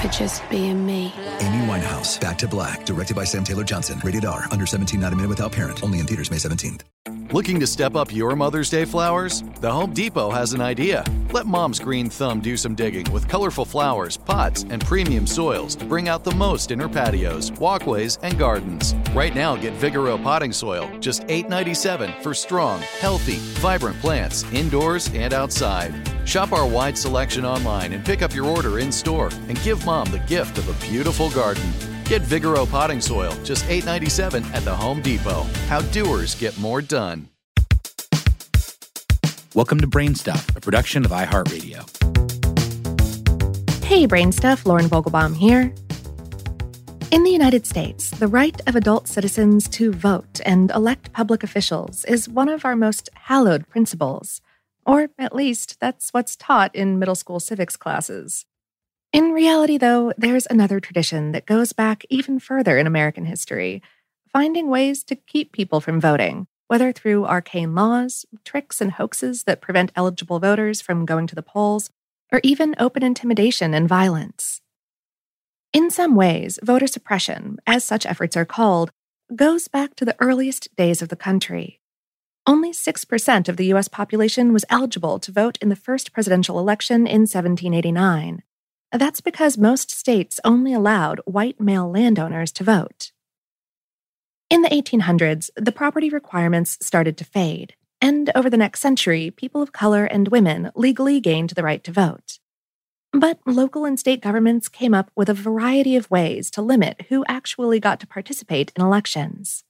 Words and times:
for 0.00 0.08
just 0.08 0.48
being 0.48 0.84
me. 0.86 1.12
Amy 1.40 1.66
Winehouse, 1.66 2.20
Back 2.20 2.38
to 2.38 2.48
Black, 2.48 2.86
directed 2.86 3.16
by 3.16 3.24
Sam 3.24 3.44
Taylor 3.44 3.64
Johnson. 3.64 4.00
Rated 4.04 4.24
R, 4.24 4.44
under 4.50 4.64
17, 4.64 5.00
not 5.00 5.12
a 5.12 5.16
minute 5.16 5.28
without 5.28 5.52
parent. 5.52 5.82
Only 5.82 5.98
in 5.98 6.06
theaters 6.06 6.30
May 6.30 6.36
17th. 6.36 6.82
Looking 7.32 7.60
to 7.60 7.66
step 7.66 7.94
up 7.94 8.14
your 8.14 8.34
Mother's 8.36 8.70
Day 8.70 8.86
flowers? 8.86 9.44
The 9.60 9.70
Home 9.70 9.92
Depot 9.92 10.30
has 10.30 10.54
an 10.54 10.62
idea. 10.62 11.04
Let 11.32 11.46
Mom's 11.46 11.78
green 11.78 12.08
thumb 12.08 12.40
do 12.40 12.56
some 12.56 12.74
digging 12.74 13.10
with 13.12 13.28
colorful 13.28 13.66
flowers, 13.66 14.16
pots, 14.16 14.64
and 14.70 14.84
premium 14.84 15.26
soils 15.26 15.74
to 15.76 15.84
bring 15.84 16.08
out 16.08 16.24
the 16.24 16.34
most 16.34 16.70
in 16.70 16.80
her 16.80 16.88
patios, 16.88 17.52
walkways, 17.52 18.18
and 18.22 18.38
gardens. 18.38 18.94
Right 19.12 19.34
now, 19.34 19.56
get 19.56 19.74
Vigoro 19.74 20.22
potting 20.22 20.52
soil, 20.52 20.90
just 21.00 21.22
$8.97 21.26 22.22
for 22.22 22.32
strong, 22.32 22.80
healthy, 22.98 23.36
vibrant 23.60 24.00
plants 24.00 24.44
indoors 24.54 25.12
and 25.12 25.34
outside. 25.34 25.92
Shop 26.28 26.52
our 26.52 26.66
wide 26.66 26.98
selection 26.98 27.46
online 27.46 27.94
and 27.94 28.04
pick 28.04 28.20
up 28.20 28.34
your 28.34 28.44
order 28.44 28.80
in 28.80 28.92
store 28.92 29.30
and 29.48 29.58
give 29.62 29.86
Mom 29.86 30.10
the 30.10 30.18
gift 30.18 30.58
of 30.58 30.68
a 30.68 30.86
beautiful 30.86 31.30
garden. 31.30 31.72
Get 32.04 32.20
Vigoro 32.20 32.70
potting 32.70 33.00
soil, 33.00 33.32
just 33.44 33.64
$8.97 33.64 34.44
at 34.52 34.62
the 34.62 34.76
Home 34.76 35.00
Depot. 35.00 35.44
How 35.68 35.80
doers 35.80 36.34
get 36.34 36.58
more 36.58 36.82
done. 36.82 37.30
Welcome 39.54 39.80
to 39.80 39.86
Brainstuff, 39.86 40.54
a 40.54 40.60
production 40.60 41.06
of 41.06 41.12
iHeartRadio. 41.12 41.88
Hey, 43.82 44.06
Brainstuff, 44.06 44.66
Lauren 44.66 44.84
Vogelbaum 44.84 45.34
here. 45.34 45.72
In 47.10 47.24
the 47.24 47.30
United 47.30 47.66
States, 47.66 48.10
the 48.10 48.28
right 48.28 48.60
of 48.66 48.76
adult 48.76 49.08
citizens 49.08 49.66
to 49.70 49.92
vote 49.92 50.42
and 50.44 50.70
elect 50.72 51.10
public 51.14 51.42
officials 51.42 52.04
is 52.04 52.28
one 52.28 52.50
of 52.50 52.66
our 52.66 52.76
most 52.76 53.08
hallowed 53.14 53.66
principles. 53.68 54.42
Or 54.88 55.10
at 55.18 55.36
least, 55.36 55.78
that's 55.78 56.10
what's 56.10 56.34
taught 56.34 56.74
in 56.74 56.98
middle 56.98 57.14
school 57.14 57.38
civics 57.38 57.76
classes. 57.76 58.46
In 59.12 59.32
reality, 59.32 59.78
though, 59.78 60.12
there's 60.16 60.46
another 60.46 60.80
tradition 60.80 61.32
that 61.32 61.46
goes 61.46 61.72
back 61.72 62.04
even 62.10 62.40
further 62.40 62.78
in 62.78 62.86
American 62.86 63.26
history 63.26 63.82
finding 64.32 64.68
ways 64.68 65.02
to 65.04 65.16
keep 65.16 65.52
people 65.52 65.80
from 65.80 66.00
voting, 66.00 66.46
whether 66.68 66.92
through 66.92 67.24
arcane 67.24 67.74
laws, 67.74 68.26
tricks 68.44 68.80
and 68.80 68.92
hoaxes 68.92 69.44
that 69.44 69.60
prevent 69.60 69.92
eligible 69.96 70.38
voters 70.38 70.80
from 70.80 71.06
going 71.06 71.26
to 71.26 71.34
the 71.34 71.42
polls, 71.42 71.90
or 72.30 72.40
even 72.42 72.74
open 72.78 73.02
intimidation 73.02 73.74
and 73.74 73.88
violence. 73.88 74.60
In 75.72 75.90
some 75.90 76.14
ways, 76.14 76.58
voter 76.62 76.86
suppression, 76.86 77.58
as 77.66 77.84
such 77.84 78.06
efforts 78.06 78.36
are 78.36 78.44
called, 78.44 78.90
goes 79.34 79.68
back 79.68 79.94
to 79.96 80.04
the 80.04 80.16
earliest 80.20 80.74
days 80.76 81.02
of 81.02 81.08
the 81.08 81.16
country. 81.16 81.80
Only 82.48 82.70
6% 82.70 83.48
of 83.50 83.58
the 83.58 83.66
U.S. 83.66 83.88
population 83.88 84.54
was 84.54 84.64
eligible 84.70 85.18
to 85.18 85.30
vote 85.30 85.58
in 85.60 85.68
the 85.68 85.76
first 85.76 86.14
presidential 86.14 86.58
election 86.58 87.06
in 87.06 87.28
1789. 87.28 88.42
That's 88.90 89.20
because 89.20 89.58
most 89.58 89.90
states 89.90 90.40
only 90.46 90.72
allowed 90.72 91.20
white 91.26 91.60
male 91.60 91.90
landowners 91.90 92.50
to 92.52 92.64
vote. 92.64 93.12
In 94.48 94.62
the 94.62 94.70
1800s, 94.70 95.50
the 95.56 95.72
property 95.72 96.08
requirements 96.08 96.78
started 96.80 97.18
to 97.18 97.24
fade, 97.26 97.74
and 98.00 98.30
over 98.34 98.48
the 98.48 98.56
next 98.56 98.80
century, 98.80 99.30
people 99.30 99.60
of 99.60 99.72
color 99.72 100.06
and 100.06 100.28
women 100.28 100.70
legally 100.74 101.20
gained 101.20 101.50
the 101.50 101.62
right 101.62 101.84
to 101.84 101.92
vote. 101.92 102.38
But 103.12 103.40
local 103.44 103.84
and 103.84 104.00
state 104.00 104.22
governments 104.22 104.70
came 104.70 104.94
up 104.94 105.10
with 105.14 105.28
a 105.28 105.34
variety 105.34 105.96
of 105.96 106.10
ways 106.10 106.50
to 106.52 106.62
limit 106.62 107.04
who 107.10 107.26
actually 107.28 107.78
got 107.78 108.00
to 108.00 108.06
participate 108.06 108.72
in 108.74 108.82
elections. 108.82 109.64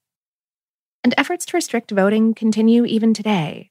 And 1.04 1.14
efforts 1.16 1.46
to 1.46 1.56
restrict 1.56 1.90
voting 1.90 2.34
continue 2.34 2.84
even 2.84 3.14
today. 3.14 3.70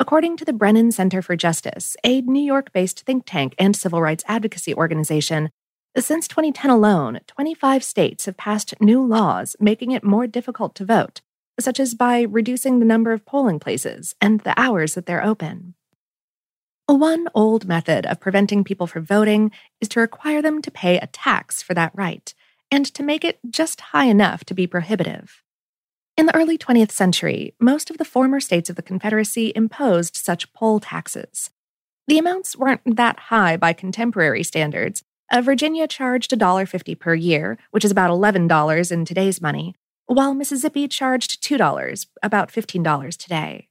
According 0.00 0.36
to 0.36 0.44
the 0.44 0.52
Brennan 0.52 0.92
Center 0.92 1.22
for 1.22 1.34
Justice, 1.34 1.96
a 2.04 2.20
New 2.20 2.42
York 2.42 2.72
based 2.72 3.00
think 3.00 3.24
tank 3.26 3.54
and 3.58 3.74
civil 3.74 4.00
rights 4.00 4.24
advocacy 4.28 4.74
organization, 4.74 5.50
since 5.96 6.28
2010 6.28 6.70
alone, 6.70 7.18
25 7.26 7.82
states 7.82 8.26
have 8.26 8.36
passed 8.36 8.80
new 8.80 9.04
laws 9.04 9.56
making 9.58 9.90
it 9.90 10.04
more 10.04 10.28
difficult 10.28 10.76
to 10.76 10.84
vote, 10.84 11.20
such 11.58 11.80
as 11.80 11.94
by 11.94 12.20
reducing 12.20 12.78
the 12.78 12.84
number 12.84 13.12
of 13.12 13.26
polling 13.26 13.58
places 13.58 14.14
and 14.20 14.40
the 14.40 14.58
hours 14.58 14.94
that 14.94 15.06
they're 15.06 15.24
open. 15.24 15.74
One 16.86 17.28
old 17.34 17.66
method 17.66 18.06
of 18.06 18.20
preventing 18.20 18.62
people 18.62 18.86
from 18.86 19.04
voting 19.04 19.50
is 19.80 19.88
to 19.90 20.00
require 20.00 20.40
them 20.40 20.62
to 20.62 20.70
pay 20.70 20.98
a 20.98 21.08
tax 21.08 21.60
for 21.60 21.74
that 21.74 21.92
right, 21.94 22.32
and 22.70 22.86
to 22.94 23.02
make 23.02 23.24
it 23.24 23.40
just 23.50 23.80
high 23.80 24.06
enough 24.06 24.44
to 24.44 24.54
be 24.54 24.66
prohibitive. 24.66 25.42
In 26.18 26.26
the 26.26 26.34
early 26.34 26.58
20th 26.58 26.90
century, 26.90 27.54
most 27.60 27.90
of 27.90 27.98
the 27.98 28.04
former 28.04 28.40
states 28.40 28.68
of 28.68 28.74
the 28.74 28.82
Confederacy 28.82 29.52
imposed 29.54 30.16
such 30.16 30.52
poll 30.52 30.80
taxes. 30.80 31.50
The 32.08 32.18
amounts 32.18 32.56
weren't 32.56 32.96
that 32.96 33.20
high 33.30 33.56
by 33.56 33.72
contemporary 33.72 34.42
standards. 34.42 35.04
Uh, 35.30 35.42
Virginia 35.42 35.86
charged 35.86 36.32
$1.50 36.32 36.98
per 36.98 37.14
year, 37.14 37.56
which 37.70 37.84
is 37.84 37.92
about 37.92 38.10
$11 38.10 38.90
in 38.90 39.04
today's 39.04 39.40
money, 39.40 39.76
while 40.06 40.34
Mississippi 40.34 40.88
charged 40.88 41.40
$2, 41.40 42.06
about 42.20 42.50
$15 42.50 43.16
today. 43.16 43.68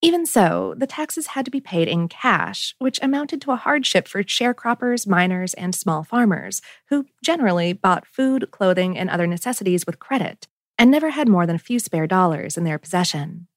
Even 0.00 0.26
so, 0.26 0.74
the 0.76 0.86
taxes 0.86 1.28
had 1.28 1.44
to 1.44 1.50
be 1.50 1.60
paid 1.60 1.88
in 1.88 2.06
cash, 2.06 2.76
which 2.78 3.00
amounted 3.02 3.42
to 3.42 3.50
a 3.50 3.56
hardship 3.56 4.06
for 4.06 4.22
sharecroppers, 4.22 5.08
miners, 5.08 5.54
and 5.54 5.74
small 5.74 6.04
farmers, 6.04 6.62
who 6.88 7.06
generally 7.24 7.72
bought 7.72 8.06
food, 8.06 8.52
clothing, 8.52 8.96
and 8.96 9.10
other 9.10 9.26
necessities 9.26 9.86
with 9.86 9.98
credit 9.98 10.46
and 10.78 10.90
never 10.90 11.10
had 11.10 11.28
more 11.28 11.46
than 11.46 11.56
a 11.56 11.60
few 11.60 11.78
spare 11.78 12.06
dollars 12.06 12.56
in 12.56 12.64
their 12.64 12.78
possession. 12.78 13.48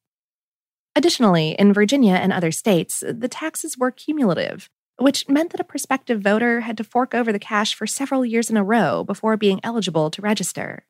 Additionally, 0.96 1.56
in 1.58 1.72
Virginia 1.72 2.16
and 2.16 2.34
other 2.34 2.52
states, 2.52 3.04
the 3.08 3.30
taxes 3.30 3.78
were 3.78 3.92
cumulative, 3.92 4.70
which 4.98 5.30
meant 5.30 5.52
that 5.52 5.62
a 5.62 5.66
prospective 5.66 6.22
voter 6.22 6.62
had 6.62 6.76
to 6.78 6.84
fork 6.84 7.16
over 7.16 7.32
the 7.32 7.40
cash 7.40 7.74
for 7.74 7.88
several 7.88 8.26
years 8.26 8.50
in 8.50 8.58
a 8.58 8.64
row 8.64 9.04
before 9.04 9.38
being 9.38 9.62
eligible 9.64 10.10
to 10.12 10.22
register. 10.22 10.86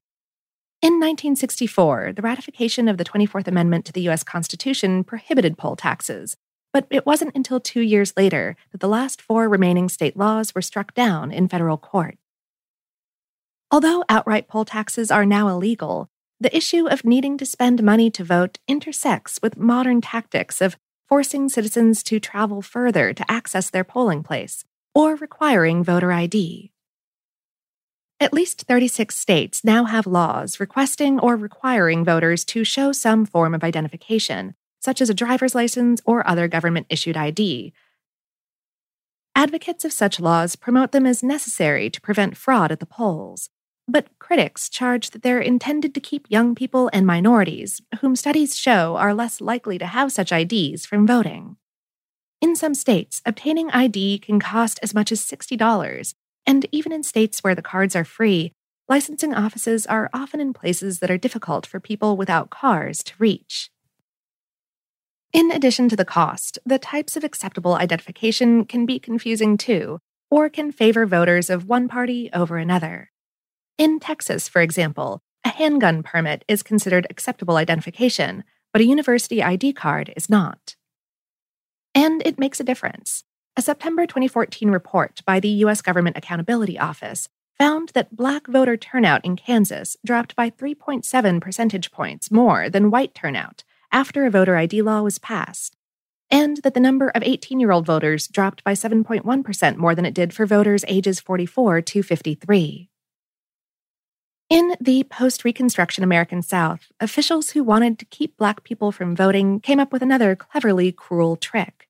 In 0.82 0.94
1964, 0.94 2.14
the 2.16 2.24
ratification 2.24 2.88
of 2.88 2.98
the 2.98 3.06
24th 3.06 3.48
Amendment 3.48 3.86
to 3.86 3.94
the 3.94 4.02
U.S. 4.02 4.24
Constitution 4.24 5.04
prohibited 5.04 5.58
poll 5.58 5.76
taxes, 5.76 6.36
but 6.74 6.88
it 6.90 7.06
wasn't 7.06 7.36
until 7.36 7.60
two 7.60 7.82
years 7.82 8.14
later 8.18 8.56
that 8.72 8.80
the 8.80 8.88
last 8.88 9.22
four 9.22 9.48
remaining 9.48 9.90
state 9.90 10.18
laws 10.18 10.56
were 10.56 10.62
struck 10.62 10.96
down 10.96 11.32
in 11.32 11.48
federal 11.48 11.78
court. 11.78 12.18
Although 13.70 14.04
outright 14.10 14.48
poll 14.48 14.66
taxes 14.66 15.12
are 15.12 15.26
now 15.26 15.48
illegal, 15.48 16.10
the 16.42 16.56
issue 16.58 16.88
of 16.88 17.06
needing 17.06 17.38
to 17.38 17.46
spend 17.46 17.84
money 17.84 18.10
to 18.10 18.24
vote 18.24 18.58
intersects 18.68 19.40
with 19.44 19.58
modern 19.58 20.02
tactics 20.02 20.60
of 20.60 20.76
forcing 21.08 21.48
citizens 21.48 22.02
to 22.02 22.20
travel 22.20 22.64
further 22.64 23.14
to 23.14 23.32
access 23.32 23.70
their 23.70 23.84
polling 23.84 24.24
place 24.24 24.64
or 24.96 25.16
requiring 25.16 25.84
voter 25.84 26.12
ID. 26.12 26.72
At 28.20 28.34
least 28.34 28.64
36 28.68 29.16
states 29.16 29.64
now 29.64 29.86
have 29.86 30.08
laws 30.08 30.60
requesting 30.60 31.20
or 31.20 31.36
requiring 31.36 32.04
voters 32.04 32.44
to 32.46 32.64
show 32.64 32.92
some 32.92 33.26
form 33.26 33.54
of 33.54 33.64
identification, 33.64 34.56
such 34.80 35.00
as 35.00 35.12
a 35.12 35.14
driver's 35.14 35.54
license 35.54 36.02
or 36.06 36.28
other 36.28 36.48
government 36.48 36.88
issued 36.90 37.18
ID. 37.18 37.72
Advocates 39.36 39.86
of 39.86 39.94
such 39.94 40.20
laws 40.20 40.56
promote 40.56 40.92
them 40.92 41.06
as 41.06 41.22
necessary 41.22 41.90
to 41.90 42.02
prevent 42.02 42.36
fraud 42.36 42.72
at 42.72 42.80
the 42.80 42.86
polls, 42.86 43.50
but 43.92 44.08
critics 44.20 44.70
charge 44.70 45.12
that 45.12 45.24
they're 45.24 45.40
intended 45.40 45.94
to 45.94 46.00
keep 46.00 46.26
young 46.30 46.56
people 46.56 46.90
and 46.94 47.06
minorities, 47.06 47.82
whom 48.00 48.16
studies 48.16 48.58
show 48.58 48.96
are 48.96 49.14
less 49.14 49.42
likely 49.42 49.78
to 49.78 49.86
have 49.86 50.12
such 50.12 50.32
IDs, 50.32 50.86
from 50.86 51.06
voting. 51.06 51.58
In 52.42 52.56
some 52.56 52.74
states, 52.74 53.22
obtaining 53.26 53.70
ID 53.70 54.20
can 54.20 54.40
cost 54.40 54.80
as 54.82 54.96
much 54.96 55.12
as 55.12 55.22
$60, 55.22 56.14
and 56.48 56.66
even 56.72 56.92
in 56.92 57.04
states 57.04 57.44
where 57.44 57.54
the 57.54 57.62
cards 57.62 57.96
are 57.96 58.04
free, 58.04 58.54
licensing 58.90 59.34
offices 59.34 59.86
are 59.86 60.10
often 60.14 60.40
in 60.40 60.54
places 60.54 61.00
that 61.00 61.12
are 61.12 61.18
difficult 61.18 61.66
for 61.66 61.80
people 61.80 62.18
without 62.18 62.50
cars 62.50 63.04
to 63.04 63.14
reach. 63.20 63.70
In 65.32 65.52
addition 65.52 65.88
to 65.90 65.96
the 65.96 66.04
cost, 66.04 66.58
the 66.66 66.80
types 66.80 67.16
of 67.16 67.24
acceptable 67.24 67.76
identification 67.76 68.66
can 68.66 68.86
be 68.86 69.00
confusing 69.00 69.56
too, 69.56 70.00
or 70.30 70.50
can 70.50 70.72
favor 70.72 71.06
voters 71.06 71.50
of 71.50 71.70
one 71.70 71.88
party 71.88 72.30
over 72.34 72.58
another. 72.58 73.11
In 73.82 74.00
Texas, 74.00 74.48
for 74.48 74.62
example, 74.62 75.24
a 75.44 75.50
handgun 75.50 76.04
permit 76.04 76.46
is 76.48 76.62
considered 76.62 77.08
acceptable 77.10 77.56
identification, 77.56 78.44
but 78.72 78.80
a 78.80 78.86
university 78.86 79.42
ID 79.42 79.74
card 79.74 80.14
is 80.16 80.30
not. 80.30 80.76
And 81.96 82.22
it 82.24 82.38
makes 82.38 82.60
a 82.60 82.64
difference. 82.64 83.24
A 83.58 83.64
September 83.64 84.06
2014 84.06 84.70
report 84.70 85.22
by 85.26 85.40
the 85.40 85.50
U.S. 85.66 85.82
Government 85.82 86.16
Accountability 86.16 86.78
Office 86.78 87.28
found 87.58 87.90
that 87.96 88.16
black 88.16 88.46
voter 88.46 88.78
turnout 88.78 89.26
in 89.26 89.36
Kansas 89.36 89.98
dropped 90.06 90.36
by 90.36 90.52
3.7 90.52 91.42
percentage 91.42 91.90
points 91.90 92.30
more 92.30 92.70
than 92.70 92.92
white 92.92 93.16
turnout 93.16 93.64
after 93.92 94.28
a 94.28 94.30
voter 94.30 94.58
ID 94.58 94.84
law 94.84 95.02
was 95.02 95.18
passed, 95.18 95.76
and 96.30 96.58
that 96.58 96.76
the 96.76 96.80
number 96.80 97.10
of 97.10 97.24
18 97.24 97.60
year 97.60 97.72
old 97.72 97.88
voters 97.88 98.28
dropped 98.28 98.64
by 98.64 98.74
7.1% 98.74 99.78
more 99.78 99.96
than 99.96 100.06
it 100.06 100.14
did 100.14 100.36
for 100.36 100.46
voters 100.46 100.86
ages 100.88 101.20
44 101.20 101.82
to 101.82 102.04
53. 102.04 102.91
In 104.52 104.76
the 104.82 105.06
post 105.06 105.46
Reconstruction 105.46 106.04
American 106.04 106.42
South, 106.42 106.92
officials 107.00 107.52
who 107.52 107.64
wanted 107.64 107.98
to 107.98 108.06
keep 108.06 108.36
Black 108.36 108.66
people 108.66 108.92
from 108.92 109.16
voting 109.16 109.62
came 109.62 109.80
up 109.80 109.94
with 109.94 110.02
another 110.02 110.36
cleverly 110.36 110.92
cruel 110.92 111.38
trick. 111.38 111.88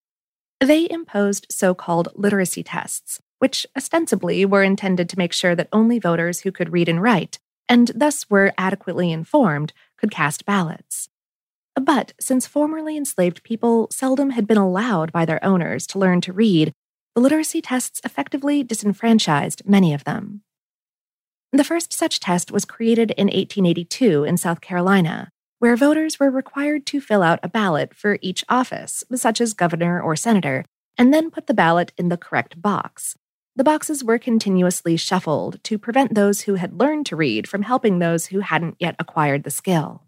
They 0.59 0.87
imposed 0.87 1.47
so 1.49 1.73
called 1.73 2.09
literacy 2.13 2.61
tests, 2.61 3.19
which 3.39 3.65
ostensibly 3.75 4.45
were 4.45 4.61
intended 4.61 5.09
to 5.09 5.17
make 5.17 5.33
sure 5.33 5.55
that 5.55 5.69
only 5.73 5.97
voters 5.97 6.41
who 6.41 6.51
could 6.51 6.71
read 6.71 6.87
and 6.87 7.01
write, 7.01 7.39
and 7.67 7.89
thus 7.95 8.29
were 8.29 8.53
adequately 8.59 9.11
informed, 9.11 9.73
could 9.97 10.11
cast 10.11 10.45
ballots. 10.45 11.09
But 11.73 12.13
since 12.19 12.45
formerly 12.45 12.95
enslaved 12.95 13.41
people 13.41 13.87
seldom 13.89 14.29
had 14.29 14.45
been 14.45 14.57
allowed 14.57 15.11
by 15.11 15.25
their 15.25 15.43
owners 15.43 15.87
to 15.87 15.97
learn 15.97 16.21
to 16.21 16.31
read, 16.31 16.73
the 17.15 17.21
literacy 17.21 17.63
tests 17.63 18.01
effectively 18.05 18.61
disenfranchised 18.61 19.63
many 19.65 19.95
of 19.95 20.03
them. 20.03 20.43
The 21.53 21.65
first 21.65 21.91
such 21.91 22.21
test 22.21 22.49
was 22.49 22.63
created 22.63 23.11
in 23.11 23.27
1882 23.27 24.23
in 24.23 24.37
South 24.37 24.61
Carolina, 24.61 25.31
where 25.59 25.75
voters 25.75 26.17
were 26.17 26.31
required 26.31 26.85
to 26.87 27.01
fill 27.01 27.21
out 27.21 27.41
a 27.43 27.49
ballot 27.49 27.93
for 27.93 28.17
each 28.21 28.45
office, 28.47 29.03
such 29.15 29.41
as 29.41 29.53
governor 29.53 30.01
or 30.01 30.15
senator, 30.15 30.63
and 30.97 31.13
then 31.13 31.29
put 31.29 31.47
the 31.47 31.53
ballot 31.53 31.91
in 31.97 32.07
the 32.07 32.15
correct 32.15 32.61
box. 32.61 33.17
The 33.57 33.65
boxes 33.65 34.01
were 34.01 34.17
continuously 34.17 34.95
shuffled 34.95 35.61
to 35.65 35.77
prevent 35.77 36.15
those 36.15 36.41
who 36.41 36.55
had 36.55 36.79
learned 36.79 37.05
to 37.07 37.17
read 37.17 37.49
from 37.49 37.63
helping 37.63 37.99
those 37.99 38.27
who 38.27 38.39
hadn't 38.39 38.77
yet 38.79 38.95
acquired 38.97 39.43
the 39.43 39.51
skill. 39.51 40.03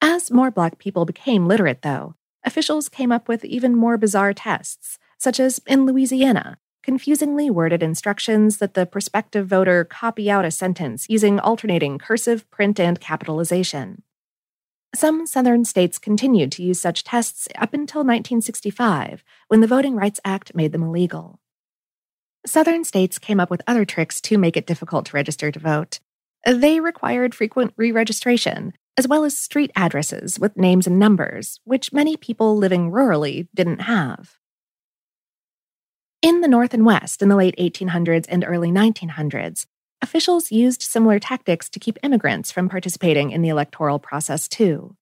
As 0.00 0.30
more 0.30 0.50
Black 0.50 0.78
people 0.78 1.04
became 1.04 1.46
literate, 1.46 1.82
though, 1.82 2.14
officials 2.44 2.88
came 2.88 3.12
up 3.12 3.28
with 3.28 3.44
even 3.44 3.76
more 3.76 3.98
bizarre 3.98 4.32
tests, 4.32 4.98
such 5.18 5.38
as 5.38 5.60
in 5.66 5.84
Louisiana, 5.84 6.56
confusingly 6.82 7.50
worded 7.50 7.82
instructions 7.82 8.58
that 8.58 8.74
the 8.74 8.86
prospective 8.86 9.46
voter 9.46 9.84
copy 9.84 10.30
out 10.30 10.44
a 10.44 10.50
sentence 10.50 11.06
using 11.08 11.38
alternating 11.40 11.98
cursive, 11.98 12.48
print, 12.50 12.78
and 12.80 13.00
capitalization. 13.00 14.02
Some 14.94 15.26
southern 15.26 15.64
states 15.64 15.98
continued 15.98 16.50
to 16.52 16.62
use 16.62 16.80
such 16.80 17.04
tests 17.04 17.46
up 17.56 17.74
until 17.74 18.00
1965, 18.00 19.22
when 19.48 19.60
the 19.60 19.66
Voting 19.66 19.96
Rights 19.96 20.18
Act 20.24 20.54
made 20.54 20.72
them 20.72 20.82
illegal. 20.82 21.40
Southern 22.46 22.84
states 22.84 23.18
came 23.18 23.38
up 23.38 23.50
with 23.50 23.60
other 23.66 23.84
tricks 23.84 24.20
to 24.22 24.38
make 24.38 24.56
it 24.56 24.66
difficult 24.66 25.06
to 25.06 25.16
register 25.16 25.52
to 25.52 25.58
vote. 25.58 26.00
They 26.46 26.80
required 26.80 27.34
frequent 27.34 27.74
re 27.76 27.92
registration, 27.92 28.72
as 28.96 29.06
well 29.06 29.24
as 29.24 29.36
street 29.36 29.70
addresses 29.76 30.38
with 30.38 30.56
names 30.56 30.86
and 30.86 30.98
numbers, 30.98 31.60
which 31.64 31.92
many 31.92 32.16
people 32.16 32.56
living 32.56 32.90
rurally 32.90 33.48
didn't 33.54 33.82
have. 33.82 34.37
In 36.20 36.40
the 36.40 36.48
North 36.48 36.74
and 36.74 36.84
West 36.84 37.22
in 37.22 37.28
the 37.28 37.36
late 37.36 37.56
1800s 37.58 38.26
and 38.28 38.44
early 38.46 38.70
1900s, 38.70 39.66
Officials 40.00 40.52
used 40.52 40.82
similar 40.82 41.18
tactics 41.18 41.68
to 41.68 41.80
keep 41.80 41.98
immigrants 42.04 42.52
from 42.52 42.68
participating 42.68 43.32
in 43.32 43.42
the 43.42 43.48
electoral 43.48 43.98
process, 43.98 44.46
too. 44.46 44.94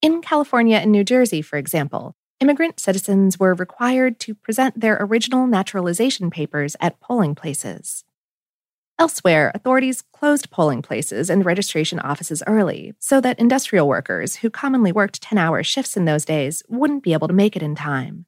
In 0.00 0.22
California 0.22 0.76
and 0.76 0.92
New 0.92 1.02
Jersey, 1.02 1.42
for 1.42 1.56
example, 1.56 2.14
immigrant 2.38 2.78
citizens 2.78 3.40
were 3.40 3.54
required 3.54 4.20
to 4.20 4.34
present 4.34 4.78
their 4.78 4.98
original 5.00 5.48
naturalization 5.48 6.30
papers 6.30 6.76
at 6.80 7.00
polling 7.00 7.34
places. 7.34 8.04
Elsewhere, 8.98 9.50
authorities 9.54 10.02
closed 10.12 10.50
polling 10.50 10.80
places 10.80 11.28
and 11.28 11.44
registration 11.44 11.98
offices 11.98 12.42
early 12.46 12.94
so 13.00 13.20
that 13.20 13.38
industrial 13.38 13.88
workers, 13.88 14.36
who 14.36 14.48
commonly 14.48 14.92
worked 14.92 15.20
10 15.20 15.38
hour 15.38 15.62
shifts 15.64 15.96
in 15.96 16.04
those 16.04 16.24
days, 16.24 16.62
wouldn't 16.68 17.02
be 17.02 17.12
able 17.12 17.28
to 17.28 17.34
make 17.34 17.56
it 17.56 17.62
in 17.62 17.74
time. 17.74 18.26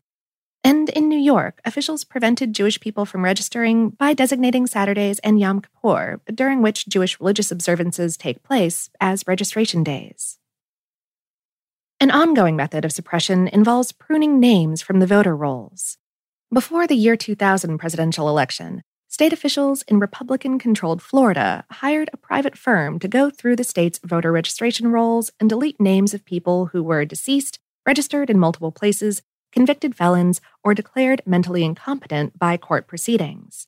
And 0.65 0.89
in 0.91 1.09
New 1.09 1.19
York, 1.19 1.61
officials 1.65 2.05
prevented 2.05 2.53
Jewish 2.53 2.81
people 2.81 3.05
from 3.05 3.25
registering 3.25 3.91
by 3.91 4.13
designating 4.13 4.67
Saturdays 4.67 5.19
and 5.21 5.39
Yom 5.39 5.61
Kippur, 5.61 6.21
during 6.35 6.63
which 6.63 6.89
Jewish 6.89 7.19
religious 7.21 7.51
observances 7.51 8.17
take 8.17 8.43
place, 8.43 8.91
as 9.01 9.25
registration 9.27 9.85
days. 9.85 10.39
An 12.01 12.11
ongoing 12.11 12.55
method 12.55 12.85
of 12.85 12.93
suppression 12.93 13.49
involves 13.49 13.93
pruning 13.93 14.39
names 14.39 14.83
from 14.83 15.01
the 15.01 15.07
voter 15.07 15.37
rolls. 15.37 15.97
Before 16.53 16.87
the 16.87 16.95
year 16.95 17.17
2000 17.17 17.77
presidential 17.79 18.29
election, 18.29 18.83
state 19.09 19.33
officials 19.33 19.83
in 19.83 19.99
Republican 19.99 20.59
controlled 20.59 21.03
Florida 21.03 21.65
hired 21.71 22.09
a 22.13 22.17
private 22.17 22.57
firm 22.57 22.99
to 23.01 23.09
go 23.09 23.31
through 23.31 23.57
the 23.57 23.65
state's 23.65 23.99
voter 24.05 24.31
registration 24.31 24.89
rolls 24.89 25.31
and 25.41 25.49
delete 25.49 25.81
names 25.81 26.15
of 26.15 26.25
people 26.25 26.67
who 26.67 26.83
were 26.83 27.05
deceased, 27.05 27.59
registered 27.85 28.31
in 28.31 28.39
multiple 28.39 28.73
places, 28.73 29.23
convicted 29.53 29.95
felons, 29.95 30.41
or 30.63 30.75
declared 30.75 31.23
mentally 31.27 31.65
incompetent 31.65 32.39
by 32.39 32.57
court 32.57 32.87
proceedings. 32.87 33.67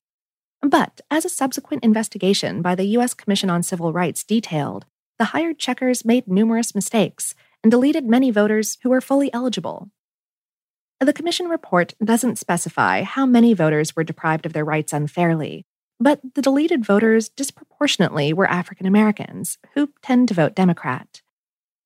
But 0.62 1.00
as 1.10 1.25
a 1.25 1.30
subsequent 1.30 1.84
investigation 1.84 2.62
by 2.62 2.75
the 2.75 2.84
U.S. 2.84 3.14
Commission 3.14 3.49
on 3.49 3.62
Civil 3.62 3.92
Rights 3.92 4.25
detailed, 4.25 4.84
the 5.18 5.26
hired 5.26 5.58
checkers 5.58 6.04
made 6.04 6.28
numerous 6.28 6.75
mistakes 6.75 7.34
and 7.62 7.70
deleted 7.70 8.04
many 8.04 8.30
voters 8.30 8.78
who 8.82 8.90
were 8.90 9.00
fully 9.00 9.32
eligible. 9.32 9.90
The 10.99 11.14
Commission 11.14 11.49
report 11.49 11.94
doesn't 12.04 12.38
specify 12.38 13.02
how 13.02 13.25
many 13.25 13.54
voters 13.54 13.96
were 13.96 14.04
deprived 14.04 14.44
of 14.44 14.52
their 14.52 14.64
rights 14.64 14.92
unfairly, 14.92 15.64
but 15.99 16.20
the 16.34 16.42
deleted 16.42 16.84
voters 16.84 17.28
disproportionately 17.30 18.32
were 18.32 18.49
African 18.49 18.87
Americans, 18.87 19.56
who 19.75 19.90
tend 20.02 20.28
to 20.28 20.34
vote 20.34 20.54
Democrat. 20.54 21.22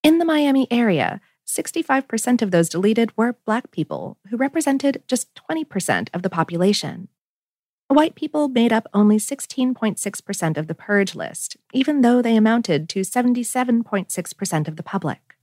In 0.02 0.18
the 0.18 0.24
Miami 0.24 0.66
area, 0.70 1.20
65% 1.46 2.42
of 2.42 2.50
those 2.50 2.68
deleted 2.68 3.12
were 3.16 3.36
Black 3.44 3.70
people, 3.70 4.18
who 4.28 4.36
represented 4.36 5.02
just 5.06 5.28
20% 5.34 6.08
of 6.14 6.22
the 6.22 6.30
population. 6.30 7.08
White 7.88 8.14
people 8.14 8.48
made 8.48 8.72
up 8.72 8.88
only 8.94 9.18
16.6% 9.18 10.56
of 10.56 10.66
the 10.66 10.74
purge 10.74 11.14
list, 11.14 11.56
even 11.72 12.00
though 12.00 12.22
they 12.22 12.36
amounted 12.36 12.88
to 12.88 13.00
77.6% 13.00 14.68
of 14.68 14.76
the 14.76 14.82
public. 14.82 15.36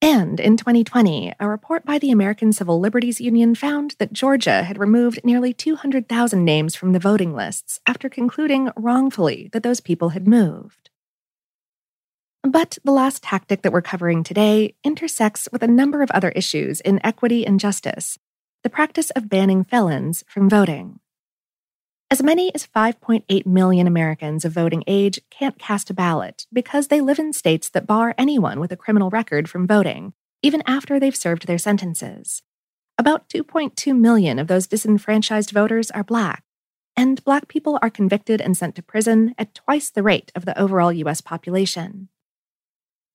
And 0.00 0.38
in 0.38 0.56
2020, 0.56 1.32
a 1.40 1.48
report 1.48 1.84
by 1.84 1.98
the 1.98 2.10
American 2.10 2.52
Civil 2.52 2.78
Liberties 2.78 3.20
Union 3.20 3.54
found 3.54 3.96
that 3.98 4.12
Georgia 4.12 4.62
had 4.62 4.78
removed 4.78 5.20
nearly 5.24 5.52
200,000 5.52 6.44
names 6.44 6.76
from 6.76 6.92
the 6.92 6.98
voting 6.98 7.34
lists 7.34 7.80
after 7.86 8.08
concluding 8.08 8.70
wrongfully 8.76 9.48
that 9.52 9.62
those 9.62 9.80
people 9.80 10.10
had 10.10 10.28
moved. 10.28 10.90
But 12.46 12.78
the 12.84 12.92
last 12.92 13.24
tactic 13.24 13.62
that 13.62 13.72
we're 13.72 13.82
covering 13.82 14.22
today 14.22 14.76
intersects 14.84 15.48
with 15.50 15.64
a 15.64 15.66
number 15.66 16.00
of 16.00 16.12
other 16.12 16.28
issues 16.28 16.80
in 16.80 17.04
equity 17.04 17.44
and 17.44 17.58
justice 17.58 18.18
the 18.62 18.70
practice 18.70 19.10
of 19.10 19.28
banning 19.28 19.64
felons 19.64 20.24
from 20.28 20.48
voting. 20.48 20.98
As 22.08 22.22
many 22.22 22.54
as 22.54 22.66
5.8 22.66 23.46
million 23.46 23.86
Americans 23.88 24.44
of 24.44 24.52
voting 24.52 24.84
age 24.86 25.20
can't 25.28 25.58
cast 25.58 25.90
a 25.90 25.94
ballot 25.94 26.46
because 26.52 26.86
they 26.86 27.00
live 27.00 27.18
in 27.18 27.32
states 27.32 27.68
that 27.70 27.86
bar 27.86 28.14
anyone 28.16 28.60
with 28.60 28.70
a 28.70 28.76
criminal 28.76 29.10
record 29.10 29.50
from 29.50 29.66
voting, 29.66 30.12
even 30.42 30.62
after 30.66 31.00
they've 31.00 31.16
served 31.16 31.46
their 31.48 31.58
sentences. 31.58 32.42
About 32.96 33.28
2.2 33.28 33.96
million 33.98 34.38
of 34.38 34.46
those 34.46 34.68
disenfranchised 34.68 35.50
voters 35.50 35.90
are 35.90 36.04
Black, 36.04 36.44
and 36.96 37.22
Black 37.24 37.48
people 37.48 37.78
are 37.82 37.90
convicted 37.90 38.40
and 38.40 38.56
sent 38.56 38.76
to 38.76 38.82
prison 38.82 39.34
at 39.36 39.54
twice 39.54 39.90
the 39.90 40.04
rate 40.04 40.30
of 40.36 40.44
the 40.44 40.58
overall 40.58 40.92
U.S. 40.92 41.20
population. 41.20 42.08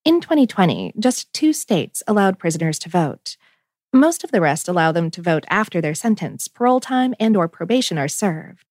In 0.04 0.20
2020, 0.20 0.94
just 0.98 1.32
two 1.32 1.54
states 1.54 2.02
allowed 2.08 2.40
prisoners 2.40 2.80
to 2.80 2.90
vote. 2.90 3.38
Most 3.94 4.24
of 4.24 4.32
the 4.32 4.42
rest 4.42 4.68
allow 4.68 4.92
them 4.92 5.12
to 5.12 5.22
vote 5.22 5.46
after 5.48 5.80
their 5.80 5.94
sentence, 5.94 6.48
parole 6.48 6.80
time, 6.80 7.14
and 7.20 7.38
or 7.38 7.48
probation 7.48 8.00
are 8.00 8.08
served. 8.08 8.66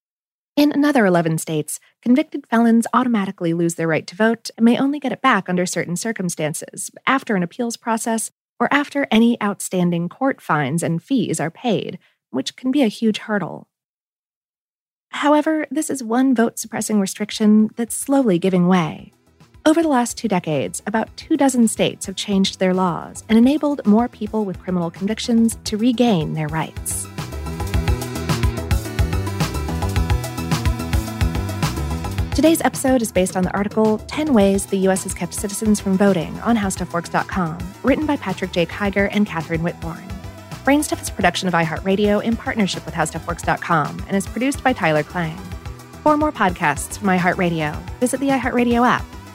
In 0.56 0.72
another 0.72 1.06
11 1.06 1.38
states, 1.38 1.78
convicted 2.02 2.48
felons 2.48 2.88
automatically 2.92 3.54
lose 3.54 3.76
their 3.76 3.86
right 3.86 4.08
to 4.08 4.16
vote 4.16 4.50
and 4.56 4.64
may 4.64 4.76
only 4.76 4.98
get 4.98 5.12
it 5.12 5.22
back 5.22 5.48
under 5.48 5.66
certain 5.66 5.94
circumstances, 5.94 6.90
after 7.06 7.36
an 7.36 7.44
appeals 7.44 7.76
process 7.76 8.32
or 8.58 8.66
after 8.72 9.06
any 9.12 9.40
outstanding 9.40 10.08
court 10.08 10.40
fines 10.40 10.82
and 10.82 11.00
fees 11.00 11.38
are 11.38 11.50
paid, 11.50 12.00
which 12.30 12.56
can 12.56 12.72
be 12.72 12.82
a 12.82 12.88
huge 12.88 13.18
hurdle. 13.18 13.68
However, 15.10 15.68
this 15.70 15.90
is 15.90 16.02
one 16.02 16.34
vote 16.34 16.58
suppressing 16.58 16.98
restriction 16.98 17.70
that's 17.76 17.94
slowly 17.94 18.40
giving 18.40 18.66
way. 18.66 19.12
Over 19.66 19.82
the 19.82 19.88
last 19.88 20.16
two 20.16 20.26
decades, 20.26 20.82
about 20.86 21.14
two 21.18 21.36
dozen 21.36 21.68
states 21.68 22.06
have 22.06 22.16
changed 22.16 22.58
their 22.58 22.72
laws 22.72 23.24
and 23.28 23.36
enabled 23.36 23.86
more 23.86 24.08
people 24.08 24.46
with 24.46 24.58
criminal 24.58 24.90
convictions 24.90 25.58
to 25.64 25.76
regain 25.76 26.32
their 26.32 26.48
rights. 26.48 27.06
Today's 32.34 32.62
episode 32.62 33.02
is 33.02 33.12
based 33.12 33.36
on 33.36 33.44
the 33.44 33.52
article 33.52 33.98
10 33.98 34.32
Ways 34.32 34.64
the 34.64 34.78
U.S. 34.78 35.02
Has 35.02 35.12
Kept 35.12 35.34
Citizens 35.34 35.78
from 35.78 35.98
Voting 35.98 36.40
on 36.40 36.56
HowStuffWorks.com, 36.56 37.58
written 37.82 38.06
by 38.06 38.16
Patrick 38.16 38.52
J. 38.52 38.64
Kiger 38.64 39.10
and 39.12 39.26
Katherine 39.26 39.60
Whitbourne. 39.60 40.08
Brainstuff 40.64 41.02
is 41.02 41.10
a 41.10 41.12
production 41.12 41.48
of 41.48 41.54
iHeartRadio 41.54 42.22
in 42.22 42.34
partnership 42.34 42.86
with 42.86 42.94
HowStuffWorks.com 42.94 44.04
and 44.08 44.16
is 44.16 44.26
produced 44.26 44.64
by 44.64 44.72
Tyler 44.72 45.02
Klang. 45.02 45.36
For 46.02 46.16
more 46.16 46.32
podcasts 46.32 46.96
from 46.96 47.08
iHeartRadio, 47.08 47.78
visit 48.00 48.20
the 48.20 48.28
iHeartRadio 48.28 48.88
app 48.88 49.04